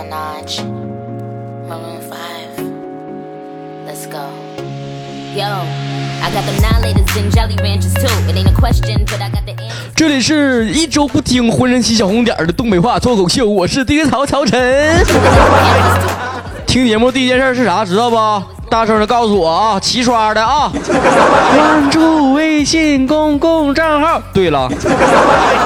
[0.00, 0.64] Minaj,
[1.68, 2.16] Maroon 5.
[3.86, 4.22] Let's go.
[5.36, 8.08] Yo, I got the nine laters and Jolly Ranchers too.
[8.26, 9.92] It ain't a question, but I got the answers.
[9.94, 15.04] 这里是一周不听浑身起小红点儿的东北话脱口秀，我是 DJ 曹曹晨。
[16.66, 17.84] 听节目第一件事是啥？
[17.84, 18.16] 知道不？
[18.70, 19.78] 大声的告诉我啊！
[19.80, 20.72] 齐刷的啊！
[21.54, 24.22] 关注微信公共账号。
[24.32, 24.66] 对了，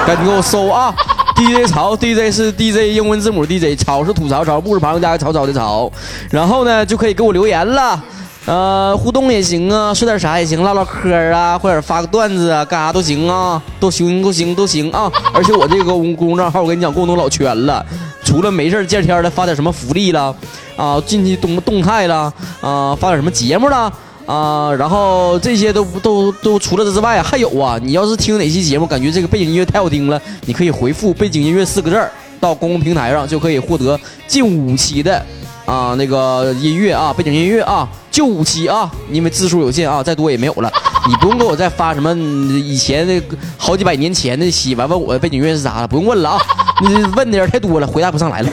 [0.05, 0.93] 赶紧给我搜啊
[1.35, 5.91] ！DJ 曹，DJ 是 DJ 英文字母 DJ，曹是吐槽曹，不是旁加个草草的草。
[6.31, 8.01] 然后呢，就可以给我留言了。
[8.45, 15.11] 呃，互动也行啊，说点啥也行，唠唠嗑啊，或者发个段子啊，干啥都行啊，都行都行都行啊！
[15.33, 17.83] 而且我这个公公账号，我跟你讲，功能老全了，
[18.23, 20.35] 除了没事见天的发点什么福利了，
[20.77, 22.31] 啊，近期动动态了，
[22.61, 23.91] 啊，发点什么节目了，
[24.25, 35.23] 啊，然后这些都都都除了这之外，还有啊，你要是听哪期节目感觉这个背景音乐太好听了，你可以回复“背景音乐”四个字儿到公共平台上，就可以获得近五期的
[35.65, 37.87] 啊那个音乐啊，背景音乐啊。
[38.09, 40.71] 就五期啊，因为字数有限啊，再多也没有了。
[41.05, 43.21] 你不用给我再发什么以前那
[43.57, 46.39] 好几百年前的戏，完问我的背景音乐是啥了，不用问了啊。
[46.81, 48.49] 你问的人太多了，回答不上来了。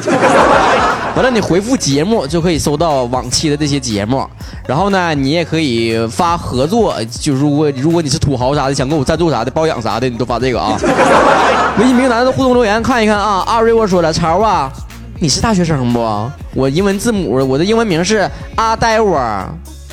[1.14, 4.26] 完了，你回复节目就可以收到往期的这些节目。
[4.66, 10.74] 然后呢，你也可以发合作，就如果如果你是土豪啥的，想跟我赞助啥的、包养啥的，你都发这个啊。
[11.78, 13.44] 微信平台的互动留言看一看啊。
[13.46, 14.72] 阿瑞我说了，潮啊。
[15.20, 16.30] 你是大学生不？
[16.54, 19.20] 我英文字母，我的英文名是阿呆我，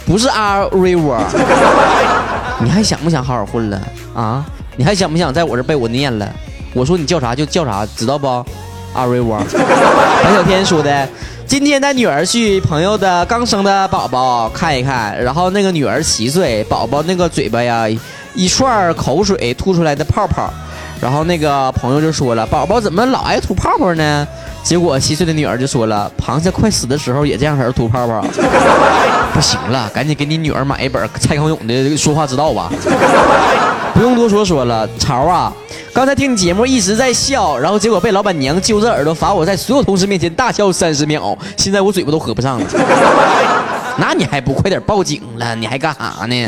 [0.05, 1.21] 不是阿瑞我。
[2.63, 3.79] 你还想不想好好混了
[4.15, 4.45] 啊？
[4.77, 6.27] 你还想不想在我这被我念了？
[6.73, 8.45] 我说你叫啥就叫啥，知道不？
[8.93, 9.37] 阿瑞窝。
[10.23, 11.07] 白小天说的，
[11.45, 17.85] 今天带女儿去朋友的刚生的宝宝看一看，然后那个女儿七岁，宝宝那个嘴巴呀
[18.35, 20.51] 一串口水吐出来的泡泡，
[21.01, 24.27] 然后那个朋友就说了，宝宝怎么老爱吐泡泡呢？
[24.61, 28.21] 结果七岁的女儿就说了：“螃蟹快死的时候也这样式吐泡泡，
[29.33, 32.69] 不行了，赶紧给你女儿买一本蔡康永的说话之道吧。”
[33.99, 35.51] 不用多说说了，潮啊，
[35.91, 42.65] 刚才听你节目一直在笑，然后结果被老板娘揪着耳朵罚我在所有同事面前大笑三十秒，现在我嘴巴都合不上了。
[43.99, 45.53] 那你还不快点报警了？
[45.53, 46.47] 你还干啥呢？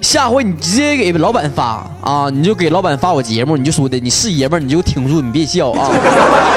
[0.00, 2.28] 下回你直接给老板发啊！
[2.28, 5.88] 你就给老板发我节目，你就说的你是爷们儿，你就挺住，你别笑啊。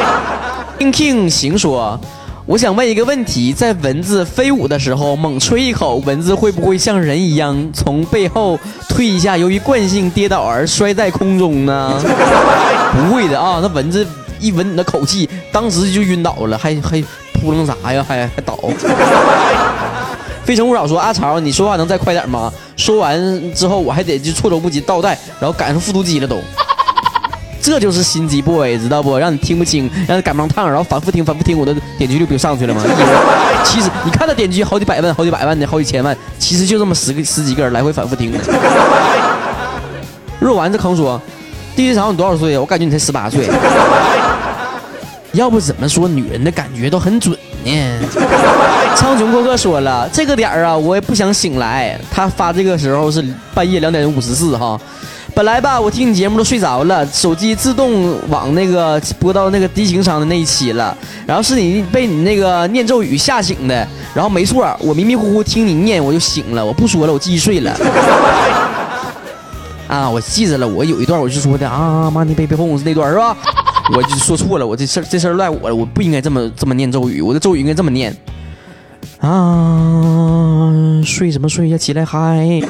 [0.81, 1.99] King King 行说，
[2.47, 12.00] 我想问一个问题，在蚊子飞舞的时候猛吹一口，蚊子会不会像人一样从背后退一下，由于惯性跌倒而摔在空中呢？
[12.94, 14.05] 不会的啊，那蚊子
[14.39, 17.03] 一闻你的口气，当时就晕倒了，还还
[17.34, 18.05] 扑棱啥呀？
[18.07, 18.55] 还还倒。
[20.44, 22.53] 非诚勿扰说阿潮，你说话能再快点吗？
[22.78, 26.39] 说完之后，我还得就措手不及倒带，然后赶上复读机了都。
[27.66, 29.18] 这就是心机 boy，知道不？
[29.18, 32.84] 让你听不清，让你赶不上趟，然后反复听，反复听，我的点击率不就上去了吗？
[33.66, 38.31] 其实你看他点击好几百万、好几百万的、好几千万，其实就这么十个十几个人来回反复听。
[40.40, 41.20] 肉丸子坑说
[41.76, 42.56] ：“第一场你多少岁？
[42.56, 43.50] 我感觉你才十八岁。
[45.34, 48.00] 要不怎么说女人的感觉都很准呢？”
[48.96, 52.00] 苍穹过客说了，这个点儿啊，我也不想醒来。
[52.12, 54.80] 他发这个时候是半夜两点五十四哈。
[55.35, 60.97] 本来吧，我听你节目都睡着了，手机自动往那个播到那个低情商的那一期了。
[61.28, 63.85] 然后是你被你那个念咒语吓醒的。
[64.13, 66.66] 然后没错，我迷迷糊糊听你念，我就醒了。
[66.66, 67.78] 我不说了，我继续睡了。
[69.90, 73.35] 啊，我记着了，我有一段我就说的啊妈你别别碰我是那段是吧？
[73.94, 78.16] 我就说错了，我这事这事赖我了，我不应该这么这么念咒语，我的咒语应该这么念。
[79.19, 80.72] 啊，
[81.03, 81.78] 睡什么睡呀？
[81.78, 82.62] 起来嗨！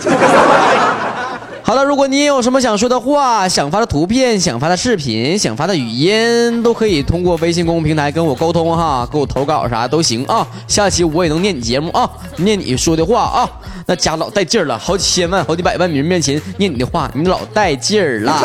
[1.68, 10.48] 好了，如果你有什么想说的话、想发的图片、想发的视频、想发的语音，都可以通过微信公众平台跟我沟通哈，给我投稿啥都行啊。
[10.68, 13.50] 下期我也能念你节目啊，念你说的话啊，
[13.88, 18.40] 那家老带劲儿了，好几千万、好几百万名面前念你的话，你老带劲儿了。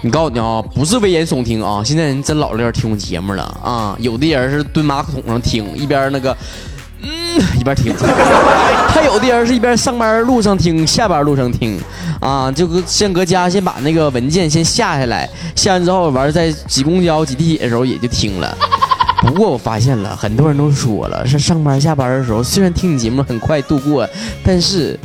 [0.00, 1.82] 你告诉你啊，不是危言耸听啊！
[1.84, 3.96] 现在人真老在这听我节目了啊！
[4.00, 6.36] 有的人是蹲马桶上听，一边那个，
[7.58, 7.92] 一边听；
[8.88, 11.78] 还有的人是一边上班路上听，下班路上听，
[12.20, 18.56] 啊，就搁先搁家先把那个文件先下下来，下完之后完在挤公交、挤地铁的时候也就听了。
[19.20, 24.08] 不过我发现了，很多人都说了，是上班下班的时候，虽然听你节目很快度过，
[24.44, 24.98] 但是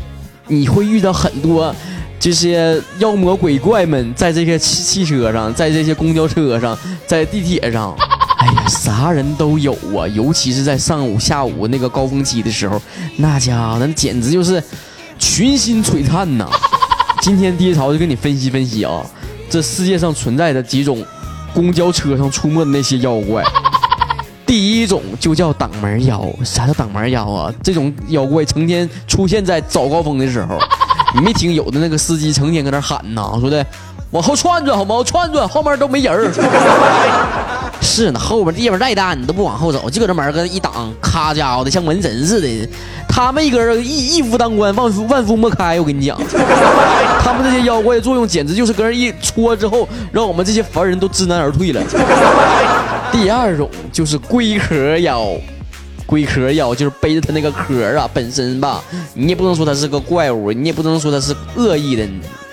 [0.48, 1.74] 你会遇到很多。
[2.20, 6.78] 这些妖魔鬼怪们在这些汽汽车上，在这些公交车上，
[7.08, 7.96] 在地铁上，
[8.42, 10.08] 哎呀，啥人都有啊！
[10.16, 12.82] 尤其是在上午、下午那个高峰期的时候，
[13.18, 14.62] 那家伙那简直就是
[15.20, 16.50] 群星璀璨呐！
[17.22, 19.06] 今天爹潮就跟你分析分析啊，
[19.48, 21.06] 这世界上存在的几种
[21.54, 23.44] 公交车上出没的那些妖怪。
[24.44, 27.54] 第一种就叫挡门妖，啥叫挡门妖啊？
[27.62, 30.58] 这种妖怪成天出现在早高峰的时候，
[31.14, 33.64] 你没听有的那个司机成天搁那喊呐，说的
[34.10, 35.04] 往后窜转好吗？
[35.06, 36.32] 窜转后面都没人儿。
[37.92, 42.70] 是呢，后边地方再大，你都不往后走，就搁这门搁一挡，咔家伙的像门神似的。
[43.06, 45.78] 他们一个人一一夫当关，万夫万夫莫开。
[45.78, 46.18] 我跟你讲，
[47.20, 51.84] 他们这些妖怪的作用简直就是搁人一戳之后，让我们这些凡人都知难而退了。
[53.12, 55.28] 第二种就是龟壳妖，
[56.06, 58.82] 龟壳妖就是背着它那个壳啊，本身吧，
[59.14, 62.08] 你也不能说它是个怪物，你也不能说它是恶意的。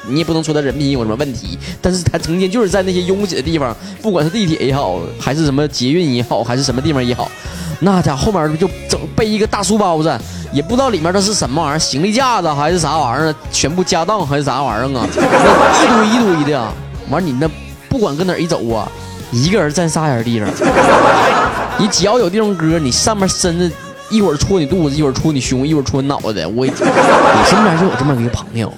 [0.07, 7.31] 你也不能说他人品有什么问题，但是他成天就是在那些拥挤的地方，不管是地铁也好，还是什么捷运也好，还是什么地方也好，
[7.81, 10.19] 那家伙后面就整背一个大书包子，
[10.53, 15.07] 也不知道里面都是什么玩意儿，行李架子还是啥玩意儿，全部家当还是啥玩意儿啊？
[15.13, 15.87] 一
[16.23, 16.73] 堆一堆的，
[17.11, 17.49] 完你那
[17.89, 18.91] 不管搁哪一走啊，
[19.33, 20.49] 一个人占仨人地方，
[21.79, 23.71] 你只要有地方搁，你上面身子
[24.11, 26.47] 一会儿戳你肚子，一会儿戳你胸，一会儿戳你脑袋。
[26.47, 28.73] 我我身边就有这么一个朋友。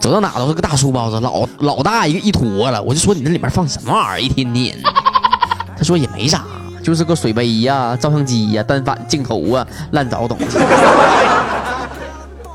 [0.00, 2.82] 走到哪都是个大书包子，老老大一个一坨了。
[2.82, 4.20] 我就说你那里面放什么玩意儿？
[4.20, 4.76] 一天天。
[5.76, 6.44] 他说也没啥，
[6.82, 10.58] 就是个水杯呀、照相机呀、单反镜头啊，烂糟东西。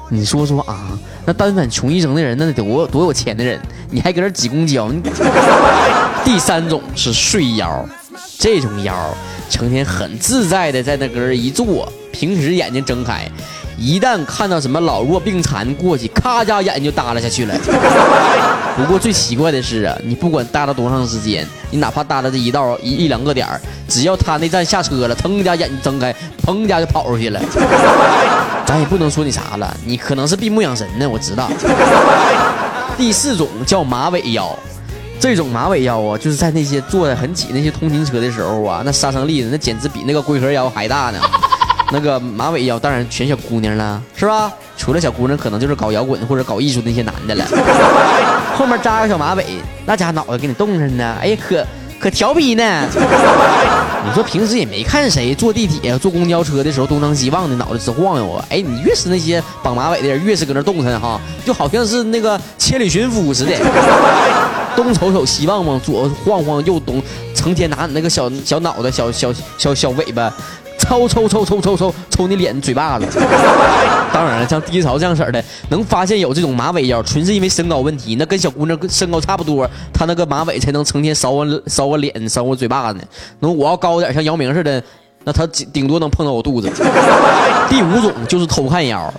[0.10, 3.60] 你说说啊，那单反穷一生的人，那得多多有钱的人，
[3.90, 4.90] 你还搁那挤公交？
[6.24, 7.86] 第三种是睡妖，
[8.38, 8.94] 这种妖
[9.50, 13.30] 成天很自在的在那搁这一坐，平时眼睛睁开。
[13.78, 17.54] 一旦看到什么老弱病残过去，咔家眼睛就耷拉下去了。
[18.76, 26.12] 不过最奇怪的是啊，你不管耷拉多长时间，你哪怕耷拉这一道一一两个点儿，只要他那站下车了，腾家眼睛睁开，
[26.44, 27.40] 砰家就跑出去了。
[28.66, 31.48] 咱也不能说你啥了，你可能是闭目养神呢，我知道。
[32.98, 34.58] 第四种叫马尾腰，
[35.20, 41.20] 这种马尾腰啊，就是在那些坐的很挤那些通勤车的时候啊，那杀伤力那简直比那个龟壳腰还大呢。
[41.92, 44.52] 那个马尾腰当然全小姑娘了，是吧？
[44.76, 47.46] 除了小姑娘，可能就是搞摇滚或者搞艺术那些男的了。
[48.58, 49.46] 后面扎个小马尾，
[49.86, 51.66] 那家脑袋给你冻上呢，哎呀，可
[52.00, 52.64] 可调皮呢。
[54.06, 58.46] 你说平时也没看谁坐地铁、坐公交车的时候东张西望的，脑袋直晃悠啊。
[58.50, 63.56] 哎，你越是那些绑马尾的人，越是搁那动弹哈，就好像是那个千里寻夫似的，
[64.76, 67.02] 东瞅瞅西望望，左晃晃右东，
[67.34, 70.32] 成天拿你那个小小脑袋、小小小小尾巴。
[70.88, 73.06] 抽抽抽抽抽抽抽你脸嘴巴子！
[74.14, 78.16] 当然了，像低潮这样式的，能发现有这种马尾腰，纯是因为身高问题。
[78.16, 83.06] 那跟小姑娘身高差不多，她那个马尾才能成天扫我扫我脸扫我嘴巴子呢。
[83.40, 84.82] 那我要高点，像姚明似的，
[85.26, 86.72] 那他顶多能碰到我肚子。
[87.70, 89.14] 第五种就是偷看腰。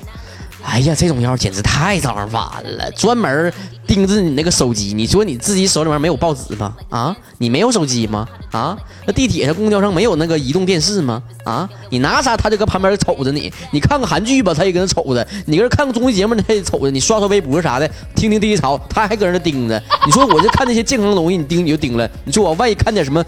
[0.64, 2.90] 哎呀，这种腰简直太招人烦了！
[2.96, 3.52] 专门
[3.88, 6.76] 盯着你那个手机，你说你自己手里面没有报纸吗？
[6.90, 8.28] 啊，你没有手机吗？
[8.52, 8.76] 啊，
[9.06, 11.22] 那地铁上、公交上没有那个移动电视吗？
[11.44, 13.50] 啊，你拿啥他就搁旁边瞅着你。
[13.70, 19.82] 你看个韩剧吧，他也搁那瞅着；你搁这看个综艺节目，他也瞅着；你刷刷微博啥的，听听第一潮，他还搁那盯着。
[20.04, 22.08] 你说我就看那些健康的东西，你盯你就盯了。
[22.24, 23.24] 你说我万一看点什么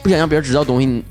[0.00, 0.86] 不想让别人知道东西？
[0.86, 1.02] 你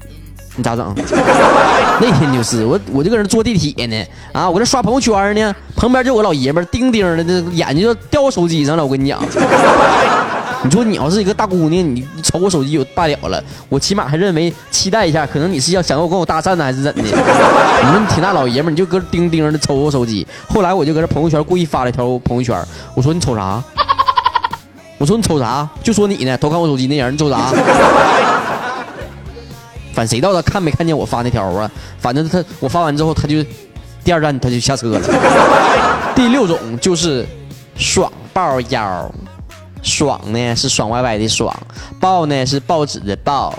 [0.58, 0.94] 你咋整？
[2.00, 8.84] 那天就是我，我就搁那坐地铁呢，啊，我搁那刷朋友圈呢，旁边就有个老爷们叮叮的，这眼睛就掉我手机上了。
[8.86, 9.20] 我跟你讲，
[10.64, 17.02] 你说你要是一个大姑娘，你瞅我手机就罢了了，我起码还认为期待一下，可能你是要想要跟我搭讪呢，还是怎的？
[17.02, 20.28] 你说你挺大老爷们，你就搁叮叮的瞅我手机。
[20.48, 22.60] 后来我就搁这朋友圈故意发了一条朋友圈，
[22.96, 23.62] 我说你瞅啥？
[25.00, 25.68] 我说你瞅啥？
[25.84, 27.38] 就说你呢，偷看我手机那人，你瞅啥？
[29.98, 31.72] 反谁知道他看没看见我发那条啊？
[31.98, 33.44] 反正他我发完之后，他就
[34.04, 35.02] 第二站他就下车了。
[36.14, 37.26] 第六种就是
[37.76, 39.12] 爽爆腰，
[39.82, 41.52] 爽呢是爽歪歪的爽，
[42.00, 43.52] 爆呢是报纸的报。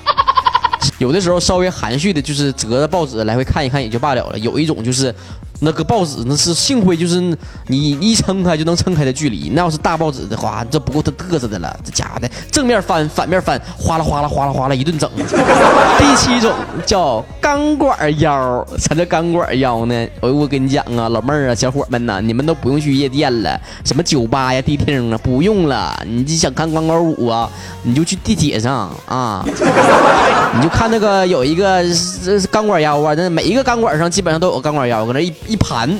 [0.98, 4.38] 有的时候稍微含蓄的，就是折着报纸来回看一看也就罢了了。
[4.38, 5.12] 有一种就是。
[5.60, 7.20] 那个报纸那是幸亏就是
[7.66, 11.76] 你一撑开就能撑开的距离，那要是大报纸的话，这不够他嘚瑟的了。
[11.84, 15.10] 这家伙的正面翻，反面翻，哗啦哗啦哗啦哗啦一顿整。
[15.98, 16.52] 第七种
[16.86, 20.08] 叫钢管腰，啥叫钢管腰呢？
[20.20, 25.92] 我我跟你讲啊，老妹儿啊，小伙们呐，你们都不用去夜店了，什么酒吧呀、迪厅啊，不用了。
[26.06, 27.50] 你想看钢管舞啊，
[27.82, 29.44] 你就去地铁上啊，
[30.54, 31.82] 你就看那个有一个
[32.24, 35.32] 这钢管腰啊，那每一个钢管上基本上都有钢管腰，搁那一。
[35.48, 35.90] 一盘，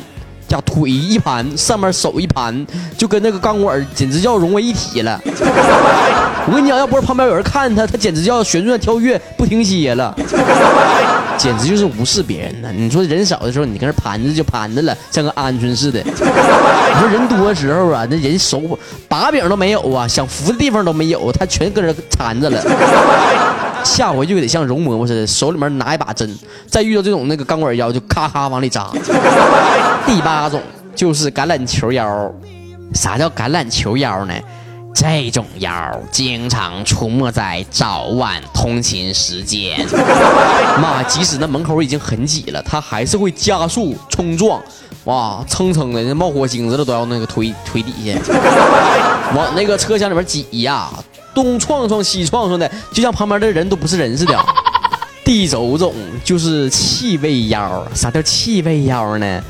[0.47, 5.21] 加腿一盘，上面手一盘，就跟那个钢管简直叫融为一体了。
[6.47, 10.15] 我跟你讲，要不是旁边有人看他，他简直叫旋转跳跃不停歇了。
[11.37, 12.69] 简直就是无视别人呢。
[12.75, 16.03] 你说人少的时候，你跟那盘着就盘着了，像个鹌鹑似的。
[16.03, 18.61] 你说人多的时候啊，那人手
[19.07, 22.61] 把柄都没有啊，想扶的地方都没有，他全搁这缠着了。
[23.85, 28.91] 下回就得像容嬷嬷似的，手里面拿一把针，再遇到这种那个钢管腰，就咔咔往里扎。
[30.07, 30.61] 第八种
[30.95, 32.33] 就是橄榄球腰。
[32.95, 34.35] 啥叫橄榄球腰呢？
[34.95, 35.71] 这种腰
[36.11, 39.79] 经常出没在早晚通勤时间。
[40.81, 44.61] 妈，即使那门口已经很挤了，他还是会加速冲撞。
[45.05, 48.19] 哇，蹭蹭的，那冒火星子的都要那个推推底下，
[49.37, 50.89] 往那个车厢里面挤呀，
[51.43, 54.37] 东撞撞西撞撞的，就像旁边的人都不是人似的。
[55.25, 57.87] 第九种就是气味妖。
[57.95, 59.41] 啥叫气味妖呢？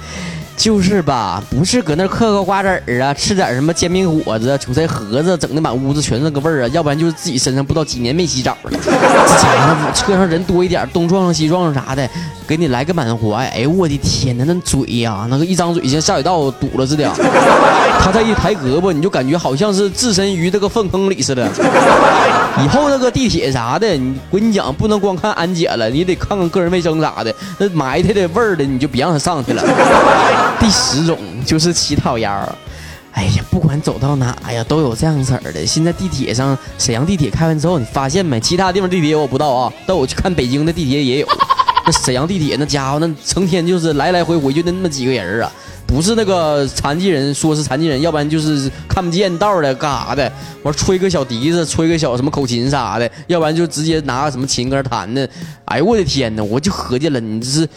[0.57, 6.69] 就是吧，不是搁那嗑个瓜子儿啊，吃点什么煎饼果子、韭菜盒子，整的满屋子全是那个味儿啊。
[6.73, 8.71] 要不然就是自己身上不知道几年没洗澡了。
[8.73, 12.11] 这家伙车上人多一点，东撞撞西撞撞啥的，
[12.49, 13.45] 给你来个满怀。
[13.49, 17.07] 哎呦我的天呐，那嘴呀，那个一张嘴像下水道堵了似的。
[18.01, 21.47] 他再一抬胳膊，你就感觉好像是置身于这个粪坑里似的。
[22.65, 27.35] 以后那个地铁啥的，你我跟你讲，不能光看安检了，你得看看个人卫生啥的。
[27.59, 29.63] 那埋汰的味儿的，你就别让他上去了。
[30.59, 32.31] 第十种就是乞讨腰，
[33.13, 35.67] 哎呀，不管走到哪呀，都有这样式儿的。
[35.67, 38.41] 现在地铁上，沈阳地铁开完之后，你发现没？
[38.41, 41.29] 其他地方地铁我不知道啊，但我去看北京的地铁也有。
[41.89, 45.51] 那沈阳地铁那家伙，那成天就是来来回回就那么几个人啊。
[45.87, 50.31] 不是那个残疾人，说是残疾人，要不然就是看不见道的，干啥的？
[50.63, 55.27] 完吹个小笛子，吹个小什么口琴啥的，要不然就直接拿个什么琴搁那弹的。
[55.65, 56.45] 哎呦我的天呐！
[56.45, 57.69] 我就合计了，你这是，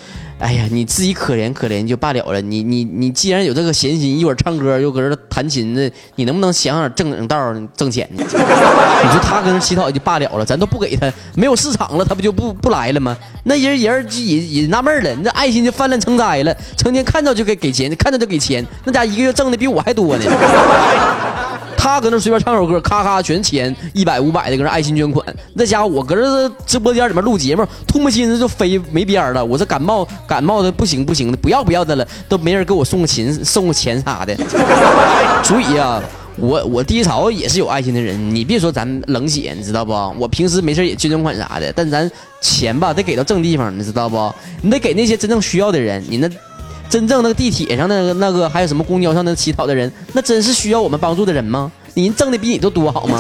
[0.41, 2.41] 哎呀，你自己可怜可怜就罢了了。
[2.41, 8.23] 你你你既然有这个闲心，一会儿唱歌又搁这弹琴的，你能不能想想正经道挣钱呢？
[8.27, 13.15] 你说他搁那乞讨就罢了了，咱都不给他，没有市场了，他不就不不来了吗？
[13.43, 17.95] 那人人就也也纳闷了，你这爱心就泛滥成灾了，成天看着就给给钱。
[17.95, 20.23] 看着就给钱，那家一个月挣的比我还多呢。
[21.81, 25.25] 他搁那随便唱首歌，咔咔全钱，一百五百的搁那爱心捐款。
[25.55, 29.43] 那家伙我搁这直播间里面录节目，唾沫星子就飞没边了。
[29.43, 34.37] 我这感冒感冒的不行不行的，不要不要的了，都没人给我送个琴送个钱啥的。
[35.43, 35.99] 所以啊，
[36.37, 38.15] 我我低潮也是有爱心的人。
[38.35, 39.91] 你别说咱冷血，你知道不？
[40.19, 42.07] 我平时没事也捐捐款啥的，但咱
[42.41, 44.31] 钱吧得给到正地方，你知道不？
[44.61, 46.03] 你得给那些真正需要的人。
[46.07, 46.29] 你那。
[46.91, 51.71] 真正那个地铁上那个那个，还有什么公交上那乞讨的人，那真是需要我们帮助的人吗？
[51.93, 53.17] 人挣的比你都多好吗？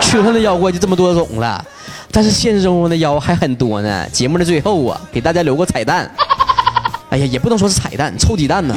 [0.00, 1.64] 车上的妖怪就这么多种了，
[2.12, 4.06] 但是现实生活中的妖还很多呢。
[4.12, 6.08] 节目的最后啊，给大家留个彩蛋。
[7.10, 8.76] 哎呀，也不能说是彩蛋，臭鸡蛋呢。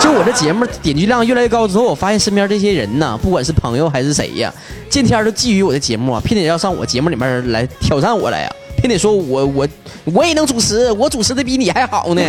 [0.00, 4.54] 就我这节目点击量越来越高之后，我发现身边这些人呢，不管是朋友还是谁呀，
[4.88, 8.52] 见天都觊觎我的节目啊，偏得要上我节目里面来挑战我来呀。
[8.82, 9.68] 偏得说我我
[10.12, 12.22] 我也能主持，我主持的比你还好呢。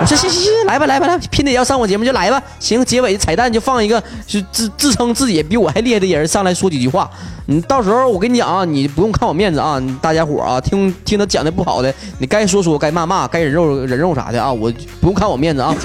[0.00, 2.40] 我说行行行，来吧来吧来，拼得要上我节目就来吧。
[2.60, 7.10] 行，结尾彩蛋就放一个，就自自称自己比我还厉害的人上来说几句话。
[7.46, 15.74] 你到时候我跟你讲啊，你不用看我面子啊，大家伙啊，听听他讲的不好的，你该说说，该骂骂，该人肉人肉啥的啊，我不用看我面子啊。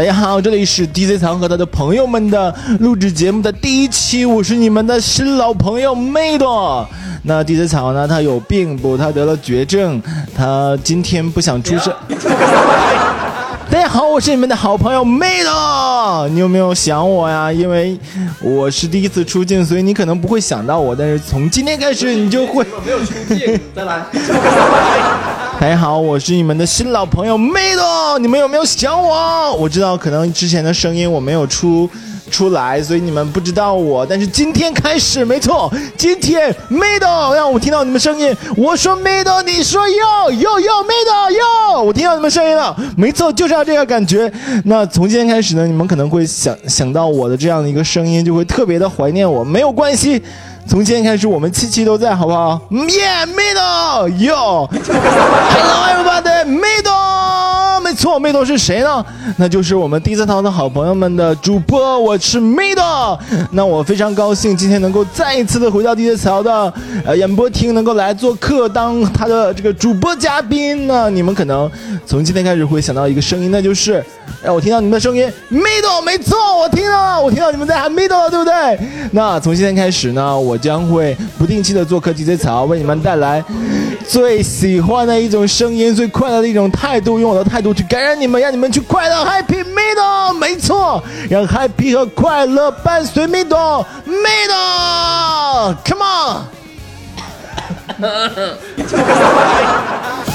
[0.00, 6.88] 大家好，这里是 DJ 藏和他的朋友们的录制节目的第一期，我是你们的新老朋友妹多。
[7.24, 8.08] 那 DJ 藏呢？
[8.08, 8.96] 他有病不？
[8.96, 10.00] 他得了绝症，
[10.34, 11.92] 他今天不想出声。
[13.70, 16.26] 大家好，我是你们的好朋友妹多。
[16.30, 17.52] 你有没有想我呀？
[17.52, 17.98] 因为
[18.40, 22.64] 我是第一次出镜，所以你可能不会想到我，但是从今天开始你就会。
[22.86, 24.02] 没有出镜，再来。
[25.60, 29.54] 大家好，我是你们的新老朋友妹多，你们有没有想我？
[29.56, 31.86] 我知道可能之前的声音我没有出
[32.30, 34.06] 出来，所以你们不知道我。
[34.06, 38.34] 但是今天开始，没错，今天妹多让我听到你们声音。
[38.56, 42.74] 我说妹多，你说哟哟哟，妹多哟，我听到你们声音了。
[42.96, 44.32] 没错，就是要这个感觉。
[44.64, 49.44] 那从今天开始呢，你们可能会想想到我的这样的一个声音，就会特别的怀念我。
[49.44, 50.22] 没有关系。
[50.70, 59.04] 从今天开始，我们七期都在，好不好？Yeah, middle, yo, hello everybody, middle，没错，middle 是谁呢？
[59.36, 63.18] 那就是我们第三套的好朋友们的主播，我是 middle。
[63.50, 66.72] 那我非常高兴，今天能够再一次的回到第三套的
[67.04, 71.10] 呃演播厅，能够来做客，当他的这个主播嘉宾呢。
[71.10, 71.68] 你们可能
[72.06, 74.04] 从今天开始会想到一个声音，那就是
[74.42, 78.78] 让我听到你们的声音，middle，没错，我听到了，我听到你们在喊 middle 了，对不对？
[79.10, 80.56] 那从今天开始呢，我。
[80.60, 83.42] 将会不定期的做客 DJ 草，为你们带来
[84.06, 95.76] 最喜欢的一种声音，最快乐的一种态度，用我的态度去感染你们，让你们去快乐，Happy Middle，没错，让 Happy 和快乐伴随 Middle，Middle。
[95.82, 96.44] ，Come on。